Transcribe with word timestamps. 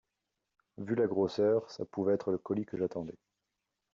Vu 0.79 0.95
la 0.95 1.05
grosseur, 1.05 1.69
ça 1.69 1.85
pouvait 1.85 2.15
être 2.15 2.31
le 2.31 2.39
colis 2.39 2.65
que 2.65 2.75
j’attendais. 2.75 3.19